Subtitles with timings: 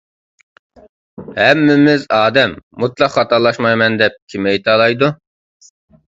[1.39, 2.57] ھەممىمىز ئادەم.
[2.85, 5.13] مۇتلەق خاتالاشمايمەن دەپ كىم ئېيتالايدۇ؟